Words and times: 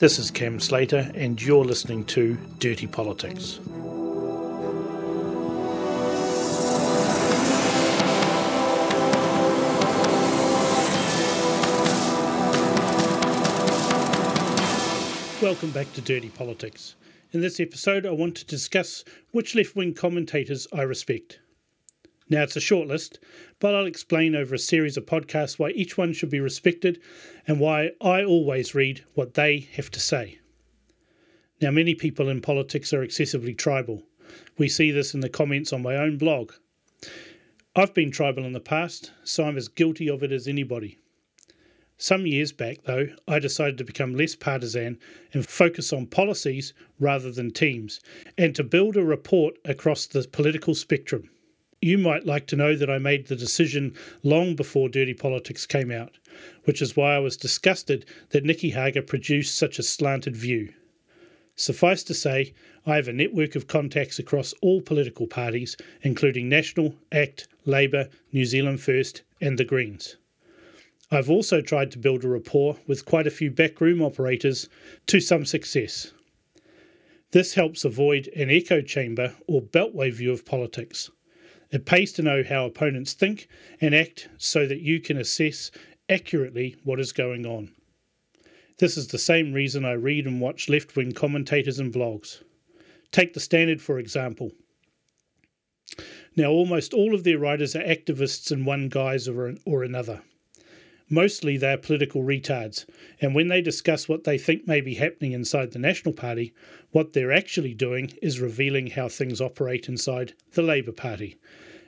This 0.00 0.18
is 0.18 0.30
Cam 0.30 0.60
Slater, 0.60 1.10
and 1.14 1.42
you're 1.42 1.62
listening 1.62 2.06
to 2.06 2.38
Dirty 2.58 2.86
Politics. 2.86 3.60
Welcome 15.42 15.70
back 15.72 15.92
to 15.92 16.00
Dirty 16.00 16.30
Politics. 16.30 16.96
In 17.32 17.42
this 17.42 17.60
episode, 17.60 18.06
I 18.06 18.12
want 18.12 18.36
to 18.36 18.46
discuss 18.46 19.04
which 19.32 19.54
left 19.54 19.76
wing 19.76 19.92
commentators 19.92 20.66
I 20.72 20.80
respect. 20.80 21.40
Now, 22.30 22.44
it's 22.44 22.54
a 22.54 22.60
short 22.60 22.86
list, 22.86 23.18
but 23.58 23.74
I'll 23.74 23.86
explain 23.86 24.36
over 24.36 24.54
a 24.54 24.58
series 24.58 24.96
of 24.96 25.04
podcasts 25.04 25.58
why 25.58 25.70
each 25.70 25.98
one 25.98 26.12
should 26.12 26.30
be 26.30 26.38
respected 26.38 27.00
and 27.44 27.58
why 27.58 27.90
I 28.00 28.22
always 28.22 28.72
read 28.72 29.04
what 29.14 29.34
they 29.34 29.68
have 29.74 29.90
to 29.90 30.00
say. 30.00 30.38
Now, 31.60 31.72
many 31.72 31.96
people 31.96 32.28
in 32.28 32.40
politics 32.40 32.92
are 32.92 33.02
excessively 33.02 33.52
tribal. 33.52 34.04
We 34.56 34.68
see 34.68 34.92
this 34.92 35.12
in 35.12 35.20
the 35.20 35.28
comments 35.28 35.72
on 35.72 35.82
my 35.82 35.96
own 35.96 36.18
blog. 36.18 36.52
I've 37.74 37.94
been 37.94 38.12
tribal 38.12 38.44
in 38.44 38.52
the 38.52 38.60
past, 38.60 39.10
so 39.24 39.44
I'm 39.44 39.56
as 39.56 39.66
guilty 39.66 40.08
of 40.08 40.22
it 40.22 40.30
as 40.30 40.46
anybody. 40.46 40.98
Some 41.98 42.26
years 42.26 42.52
back, 42.52 42.84
though, 42.84 43.08
I 43.26 43.40
decided 43.40 43.76
to 43.78 43.84
become 43.84 44.14
less 44.14 44.36
partisan 44.36 45.00
and 45.34 45.44
focus 45.44 45.92
on 45.92 46.06
policies 46.06 46.74
rather 47.00 47.32
than 47.32 47.50
teams, 47.50 48.00
and 48.38 48.54
to 48.54 48.62
build 48.62 48.96
a 48.96 49.04
report 49.04 49.56
across 49.64 50.06
the 50.06 50.22
political 50.22 50.76
spectrum. 50.76 51.28
You 51.82 51.96
might 51.96 52.26
like 52.26 52.46
to 52.48 52.56
know 52.56 52.76
that 52.76 52.90
I 52.90 52.98
made 52.98 53.28
the 53.28 53.36
decision 53.36 53.94
long 54.22 54.54
before 54.54 54.90
Dirty 54.90 55.14
Politics 55.14 55.64
came 55.64 55.90
out, 55.90 56.18
which 56.64 56.82
is 56.82 56.94
why 56.94 57.14
I 57.14 57.20
was 57.20 57.38
disgusted 57.38 58.04
that 58.30 58.44
Nicky 58.44 58.70
Hager 58.70 59.00
produced 59.00 59.56
such 59.56 59.78
a 59.78 59.82
slanted 59.82 60.36
view. 60.36 60.74
Suffice 61.56 62.02
to 62.02 62.12
say, 62.12 62.52
I 62.84 62.96
have 62.96 63.08
a 63.08 63.14
network 63.14 63.56
of 63.56 63.66
contacts 63.66 64.18
across 64.18 64.52
all 64.60 64.82
political 64.82 65.26
parties, 65.26 65.74
including 66.02 66.50
National, 66.50 66.96
ACT, 67.12 67.48
Labour, 67.64 68.10
New 68.30 68.44
Zealand 68.44 68.82
First, 68.82 69.22
and 69.40 69.56
the 69.56 69.64
Greens. 69.64 70.16
I've 71.10 71.30
also 71.30 71.62
tried 71.62 71.90
to 71.92 71.98
build 71.98 72.24
a 72.24 72.28
rapport 72.28 72.76
with 72.86 73.06
quite 73.06 73.26
a 73.26 73.30
few 73.30 73.50
backroom 73.50 74.02
operators 74.02 74.68
to 75.06 75.18
some 75.18 75.46
success. 75.46 76.12
This 77.30 77.54
helps 77.54 77.86
avoid 77.86 78.28
an 78.36 78.50
echo 78.50 78.82
chamber 78.82 79.34
or 79.46 79.62
beltway 79.62 80.12
view 80.12 80.30
of 80.32 80.44
politics. 80.44 81.10
It 81.70 81.86
pays 81.86 82.12
to 82.12 82.22
know 82.22 82.42
how 82.42 82.66
opponents 82.66 83.12
think 83.12 83.48
and 83.80 83.94
act 83.94 84.28
so 84.38 84.66
that 84.66 84.80
you 84.80 85.00
can 85.00 85.16
assess 85.16 85.70
accurately 86.08 86.76
what 86.82 86.98
is 86.98 87.12
going 87.12 87.46
on. 87.46 87.70
This 88.78 88.96
is 88.96 89.08
the 89.08 89.18
same 89.18 89.52
reason 89.52 89.84
I 89.84 89.92
read 89.92 90.26
and 90.26 90.40
watch 90.40 90.68
left 90.68 90.96
wing 90.96 91.12
commentators 91.12 91.78
and 91.78 91.92
blogs. 91.92 92.42
Take 93.12 93.34
the 93.34 93.40
Standard, 93.40 93.82
for 93.82 93.98
example. 93.98 94.52
Now, 96.36 96.50
almost 96.50 96.94
all 96.94 97.14
of 97.14 97.24
their 97.24 97.38
writers 97.38 97.76
are 97.76 97.82
activists 97.82 98.50
in 98.50 98.64
one 98.64 98.88
guise 98.88 99.28
or, 99.28 99.54
or 99.64 99.82
another. 99.82 100.22
Mostly 101.12 101.56
they 101.56 101.72
are 101.72 101.76
political 101.76 102.22
retards, 102.22 102.86
and 103.20 103.34
when 103.34 103.48
they 103.48 103.60
discuss 103.60 104.08
what 104.08 104.22
they 104.22 104.38
think 104.38 104.68
may 104.68 104.80
be 104.80 104.94
happening 104.94 105.32
inside 105.32 105.72
the 105.72 105.78
National 105.80 106.14
Party, 106.14 106.54
what 106.92 107.12
they're 107.12 107.32
actually 107.32 107.74
doing 107.74 108.12
is 108.22 108.38
revealing 108.40 108.86
how 108.86 109.08
things 109.08 109.40
operate 109.40 109.88
inside 109.88 110.34
the 110.52 110.62
Labour 110.62 110.92
Party, 110.92 111.36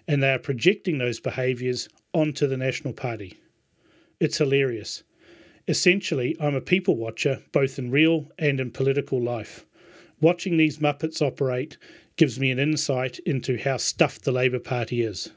and 0.08 0.20
they 0.20 0.32
are 0.32 0.40
projecting 0.40 0.98
those 0.98 1.20
behaviours 1.20 1.88
onto 2.12 2.48
the 2.48 2.56
National 2.56 2.92
Party. 2.92 3.38
It's 4.18 4.38
hilarious. 4.38 5.04
Essentially, 5.68 6.36
I'm 6.40 6.56
a 6.56 6.60
people 6.60 6.96
watcher 6.96 7.42
both 7.52 7.78
in 7.78 7.92
real 7.92 8.28
and 8.40 8.58
in 8.58 8.72
political 8.72 9.22
life. 9.22 9.64
Watching 10.20 10.56
these 10.56 10.78
Muppets 10.78 11.22
operate 11.22 11.76
gives 12.16 12.40
me 12.40 12.50
an 12.50 12.58
insight 12.58 13.20
into 13.20 13.56
how 13.56 13.76
stuffed 13.76 14.24
the 14.24 14.32
Labour 14.32 14.58
Party 14.58 15.02
is. 15.02 15.30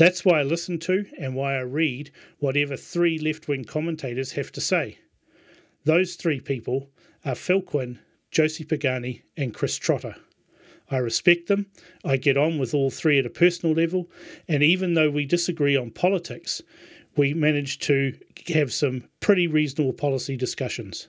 That's 0.00 0.24
why 0.24 0.40
I 0.40 0.44
listen 0.44 0.78
to 0.78 1.04
and 1.18 1.34
why 1.34 1.56
I 1.56 1.60
read 1.60 2.10
whatever 2.38 2.74
three 2.74 3.18
left 3.18 3.48
wing 3.48 3.64
commentators 3.64 4.32
have 4.32 4.50
to 4.52 4.60
say. 4.62 4.96
Those 5.84 6.14
three 6.14 6.40
people 6.40 6.88
are 7.22 7.34
Phil 7.34 7.60
Quin, 7.60 7.98
Josie 8.30 8.64
Pagani, 8.64 9.20
and 9.36 9.52
Chris 9.52 9.76
Trotter. 9.76 10.16
I 10.90 10.96
respect 10.96 11.48
them, 11.48 11.66
I 12.02 12.16
get 12.16 12.38
on 12.38 12.58
with 12.58 12.72
all 12.72 12.88
three 12.88 13.18
at 13.18 13.26
a 13.26 13.28
personal 13.28 13.74
level, 13.74 14.10
and 14.48 14.62
even 14.62 14.94
though 14.94 15.10
we 15.10 15.26
disagree 15.26 15.76
on 15.76 15.90
politics, 15.90 16.62
we 17.14 17.34
manage 17.34 17.78
to 17.80 18.18
have 18.54 18.72
some 18.72 19.04
pretty 19.20 19.46
reasonable 19.46 19.92
policy 19.92 20.34
discussions. 20.34 21.08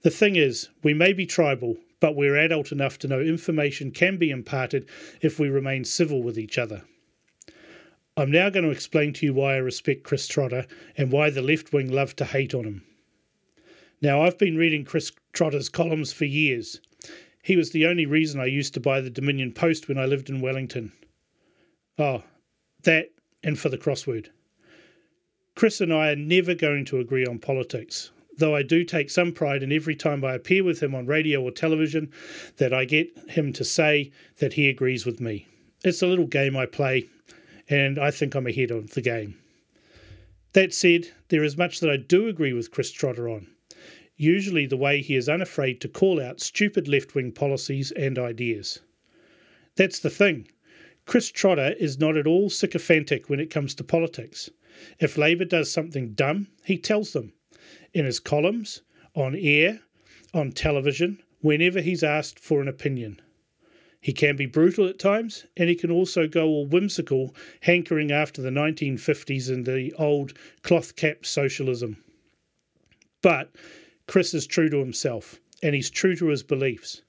The 0.00 0.08
thing 0.08 0.36
is, 0.36 0.70
we 0.82 0.94
may 0.94 1.12
be 1.12 1.26
tribal, 1.26 1.76
but 2.00 2.16
we're 2.16 2.38
adult 2.38 2.72
enough 2.72 2.98
to 3.00 3.08
know 3.08 3.20
information 3.20 3.90
can 3.90 4.16
be 4.16 4.30
imparted 4.30 4.88
if 5.20 5.38
we 5.38 5.50
remain 5.50 5.84
civil 5.84 6.22
with 6.22 6.38
each 6.38 6.56
other. 6.56 6.84
I'm 8.16 8.30
now 8.30 8.50
going 8.50 8.64
to 8.64 8.70
explain 8.70 9.14
to 9.14 9.26
you 9.26 9.32
why 9.32 9.54
I 9.54 9.58
respect 9.58 10.04
Chris 10.04 10.28
Trotter 10.28 10.66
and 10.98 11.10
why 11.10 11.30
the 11.30 11.40
left 11.40 11.72
wing 11.72 11.90
love 11.90 12.14
to 12.16 12.26
hate 12.26 12.54
on 12.54 12.64
him. 12.64 12.84
Now, 14.02 14.22
I've 14.22 14.36
been 14.36 14.56
reading 14.56 14.84
Chris 14.84 15.12
Trotter's 15.32 15.70
columns 15.70 16.12
for 16.12 16.26
years. 16.26 16.80
He 17.42 17.56
was 17.56 17.70
the 17.70 17.86
only 17.86 18.04
reason 18.04 18.38
I 18.38 18.46
used 18.46 18.74
to 18.74 18.80
buy 18.80 19.00
the 19.00 19.10
Dominion 19.10 19.52
Post 19.52 19.88
when 19.88 19.98
I 19.98 20.04
lived 20.04 20.28
in 20.28 20.42
Wellington. 20.42 20.92
Oh, 21.98 22.22
that 22.82 23.10
and 23.42 23.58
for 23.58 23.70
the 23.70 23.78
crossword. 23.78 24.28
Chris 25.54 25.80
and 25.80 25.92
I 25.92 26.10
are 26.10 26.16
never 26.16 26.54
going 26.54 26.84
to 26.86 26.98
agree 26.98 27.26
on 27.26 27.38
politics, 27.38 28.10
though 28.36 28.54
I 28.54 28.62
do 28.62 28.84
take 28.84 29.08
some 29.08 29.32
pride 29.32 29.62
in 29.62 29.72
every 29.72 29.96
time 29.96 30.24
I 30.24 30.34
appear 30.34 30.64
with 30.64 30.82
him 30.82 30.94
on 30.94 31.06
radio 31.06 31.42
or 31.42 31.50
television 31.50 32.10
that 32.58 32.74
I 32.74 32.84
get 32.84 33.10
him 33.30 33.52
to 33.54 33.64
say 33.64 34.10
that 34.38 34.54
he 34.54 34.68
agrees 34.68 35.06
with 35.06 35.20
me. 35.20 35.46
It's 35.84 36.02
a 36.02 36.06
little 36.06 36.26
game 36.26 36.56
I 36.56 36.66
play, 36.66 37.08
and 37.68 37.98
I 37.98 38.10
think 38.10 38.34
I'm 38.34 38.46
ahead 38.46 38.70
of 38.70 38.90
the 38.90 39.00
game. 39.00 39.38
That 40.52 40.74
said, 40.74 41.08
there 41.28 41.44
is 41.44 41.56
much 41.56 41.80
that 41.80 41.90
I 41.90 41.96
do 41.96 42.28
agree 42.28 42.52
with 42.52 42.70
Chris 42.70 42.90
Trotter 42.90 43.28
on. 43.28 43.46
Usually, 44.16 44.66
the 44.66 44.76
way 44.76 45.00
he 45.00 45.16
is 45.16 45.28
unafraid 45.28 45.80
to 45.80 45.88
call 45.88 46.20
out 46.20 46.40
stupid 46.40 46.86
left 46.86 47.14
wing 47.14 47.32
policies 47.32 47.90
and 47.92 48.18
ideas. 48.18 48.80
That's 49.76 49.98
the 49.98 50.10
thing. 50.10 50.48
Chris 51.06 51.30
Trotter 51.30 51.74
is 51.78 51.98
not 51.98 52.16
at 52.16 52.26
all 52.26 52.50
sycophantic 52.50 53.28
when 53.28 53.40
it 53.40 53.50
comes 53.50 53.74
to 53.74 53.84
politics. 53.84 54.50
If 55.00 55.16
Labour 55.16 55.44
does 55.44 55.72
something 55.72 56.12
dumb, 56.12 56.48
he 56.64 56.78
tells 56.78 57.12
them. 57.12 57.32
In 57.94 58.04
his 58.04 58.20
columns, 58.20 58.82
on 59.14 59.34
air, 59.34 59.80
on 60.34 60.52
television, 60.52 61.22
whenever 61.40 61.80
he's 61.80 62.04
asked 62.04 62.38
for 62.38 62.60
an 62.60 62.68
opinion. 62.68 63.20
He 64.02 64.12
can 64.12 64.34
be 64.34 64.46
brutal 64.46 64.88
at 64.88 64.98
times, 64.98 65.46
and 65.56 65.68
he 65.68 65.76
can 65.76 65.92
also 65.92 66.26
go 66.26 66.48
all 66.48 66.66
whimsical, 66.66 67.36
hankering 67.60 68.10
after 68.10 68.42
the 68.42 68.50
1950s 68.50 69.48
and 69.48 69.64
the 69.64 69.94
old 69.96 70.32
cloth 70.62 70.96
cap 70.96 71.24
socialism. 71.24 72.02
But 73.22 73.54
Chris 74.08 74.34
is 74.34 74.44
true 74.44 74.68
to 74.70 74.78
himself, 74.78 75.38
and 75.62 75.76
he's 75.76 75.88
true 75.88 76.16
to 76.16 76.26
his 76.26 76.42
beliefs. 76.42 77.02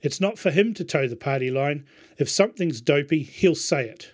It's 0.00 0.18
not 0.18 0.38
for 0.38 0.50
him 0.50 0.72
to 0.74 0.84
toe 0.84 1.06
the 1.06 1.14
party 1.14 1.50
line. 1.50 1.84
If 2.16 2.30
something's 2.30 2.80
dopey, 2.80 3.22
he'll 3.22 3.54
say 3.54 3.86
it. 3.86 4.12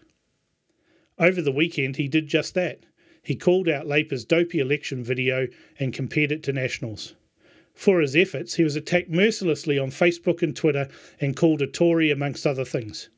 Over 1.20 1.40
the 1.40 1.52
weekend, 1.52 1.94
he 1.94 2.08
did 2.08 2.26
just 2.26 2.54
that. 2.54 2.80
He 3.22 3.36
called 3.36 3.68
out 3.68 3.86
Labour's 3.86 4.24
dopey 4.24 4.58
election 4.58 5.04
video 5.04 5.46
and 5.78 5.92
compared 5.92 6.32
it 6.32 6.42
to 6.42 6.52
Nationals. 6.52 7.14
For 7.76 8.00
his 8.00 8.16
efforts, 8.16 8.54
he 8.54 8.64
was 8.64 8.74
attacked 8.74 9.10
mercilessly 9.10 9.78
on 9.78 9.90
Facebook 9.90 10.42
and 10.42 10.56
Twitter 10.56 10.88
and 11.20 11.36
called 11.36 11.60
a 11.60 11.66
Tory, 11.66 12.10
amongst 12.10 12.46
other 12.46 12.64
things. 12.64 13.10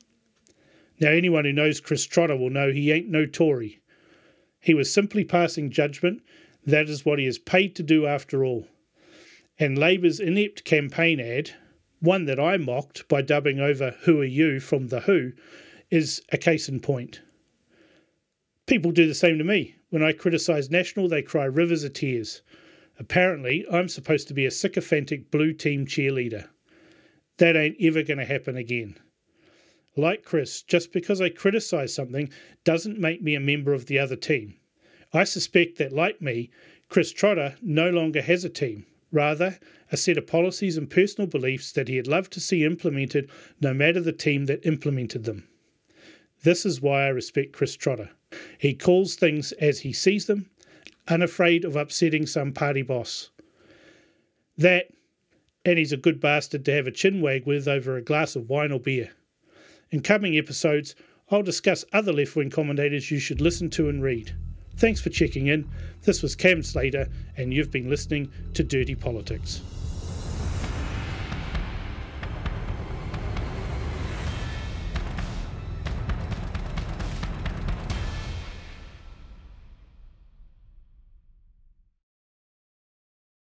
Now, 1.00 1.10
anyone 1.10 1.44
who 1.44 1.52
knows 1.52 1.80
Chris 1.80 2.04
Trotter 2.04 2.36
will 2.36 2.50
know 2.50 2.72
he 2.72 2.90
ain't 2.90 3.08
no 3.08 3.24
Tory. 3.24 3.80
He 4.58 4.74
was 4.74 4.92
simply 4.92 5.22
passing 5.22 5.70
judgment. 5.70 6.22
That 6.66 6.88
is 6.88 7.06
what 7.06 7.20
he 7.20 7.24
is 7.24 7.38
paid 7.38 7.76
to 7.76 7.84
do 7.84 8.04
after 8.04 8.44
all. 8.44 8.66
And 9.60 9.78
Labour's 9.78 10.18
inept 10.18 10.64
campaign 10.64 11.20
ad, 11.20 11.52
one 12.00 12.24
that 12.24 12.40
I 12.40 12.56
mocked 12.56 13.06
by 13.06 13.22
dubbing 13.22 13.60
over 13.60 13.94
Who 14.02 14.20
Are 14.20 14.24
You 14.24 14.58
from 14.58 14.88
The 14.88 15.00
Who, 15.02 15.34
is 15.88 16.20
a 16.32 16.36
case 16.36 16.68
in 16.68 16.80
point. 16.80 17.22
People 18.66 18.90
do 18.90 19.06
the 19.06 19.14
same 19.14 19.38
to 19.38 19.44
me. 19.44 19.76
When 19.90 20.02
I 20.02 20.12
criticise 20.12 20.68
National, 20.68 21.08
they 21.08 21.22
cry 21.22 21.44
rivers 21.44 21.84
of 21.84 21.92
tears. 21.92 22.42
Apparently, 22.98 23.64
I'm 23.70 23.88
supposed 23.88 24.26
to 24.28 24.34
be 24.34 24.44
a 24.44 24.50
sycophantic 24.50 25.30
blue 25.30 25.52
team 25.52 25.86
cheerleader. 25.86 26.48
That 27.38 27.56
ain't 27.56 27.76
ever 27.80 28.02
going 28.02 28.18
to 28.18 28.24
happen 28.24 28.56
again. 28.56 28.98
Like 29.96 30.24
Chris, 30.24 30.62
just 30.62 30.92
because 30.92 31.20
I 31.20 31.28
criticise 31.28 31.94
something 31.94 32.30
doesn't 32.64 32.98
make 32.98 33.22
me 33.22 33.34
a 33.34 33.40
member 33.40 33.72
of 33.72 33.86
the 33.86 33.98
other 33.98 34.16
team. 34.16 34.56
I 35.12 35.24
suspect 35.24 35.78
that, 35.78 35.92
like 35.92 36.20
me, 36.20 36.50
Chris 36.88 37.12
Trotter 37.12 37.56
no 37.62 37.90
longer 37.90 38.20
has 38.22 38.44
a 38.44 38.48
team, 38.48 38.86
rather, 39.12 39.58
a 39.90 39.96
set 39.96 40.18
of 40.18 40.26
policies 40.26 40.76
and 40.76 40.90
personal 40.90 41.28
beliefs 41.28 41.72
that 41.72 41.88
he'd 41.88 42.06
love 42.06 42.28
to 42.30 42.40
see 42.40 42.64
implemented 42.64 43.30
no 43.60 43.72
matter 43.72 44.00
the 44.00 44.12
team 44.12 44.46
that 44.46 44.66
implemented 44.66 45.24
them. 45.24 45.48
This 46.42 46.66
is 46.66 46.80
why 46.80 47.04
I 47.04 47.08
respect 47.08 47.52
Chris 47.52 47.74
Trotter. 47.74 48.10
He 48.58 48.74
calls 48.74 49.14
things 49.14 49.52
as 49.52 49.80
he 49.80 49.92
sees 49.92 50.26
them 50.26 50.50
unafraid 51.08 51.64
of 51.64 51.76
upsetting 51.76 52.26
some 52.26 52.52
party 52.52 52.82
boss. 52.82 53.30
That, 54.56 54.86
and 55.64 55.78
he's 55.78 55.92
a 55.92 55.96
good 55.96 56.20
bastard 56.20 56.64
to 56.64 56.72
have 56.72 56.86
a 56.86 56.92
chin 56.92 57.20
wag 57.20 57.46
with 57.46 57.68
over 57.68 57.96
a 57.96 58.02
glass 58.02 58.36
of 58.36 58.48
wine 58.48 58.72
or 58.72 58.80
beer. 58.80 59.10
In 59.90 60.00
coming 60.00 60.36
episodes, 60.36 60.94
I'll 61.30 61.42
discuss 61.42 61.84
other 61.92 62.12
left 62.12 62.36
wing 62.36 62.50
commentators 62.50 63.10
you 63.10 63.18
should 63.18 63.40
listen 63.40 63.70
to 63.70 63.88
and 63.88 64.02
read. 64.02 64.34
Thanks 64.76 65.00
for 65.00 65.10
checking 65.10 65.48
in. 65.48 65.68
This 66.02 66.22
was 66.22 66.36
Cam 66.36 66.62
Slater, 66.62 67.08
and 67.36 67.52
you've 67.52 67.70
been 67.70 67.90
listening 67.90 68.30
to 68.54 68.62
Dirty 68.62 68.94
Politics. 68.94 69.60